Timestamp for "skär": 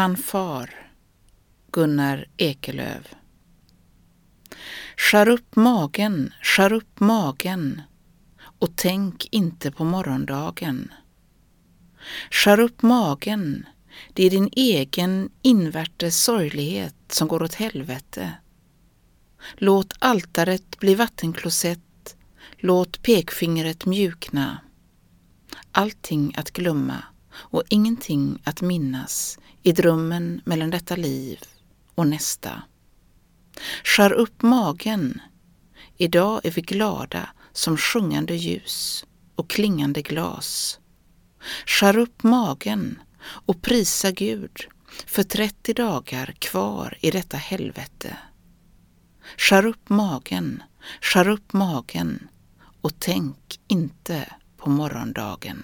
4.96-5.28, 6.42-6.72, 12.30-12.60, 33.84-34.12, 41.66-41.98, 49.36-49.66, 51.00-51.28